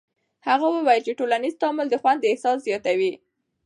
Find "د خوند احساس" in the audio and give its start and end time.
1.89-2.57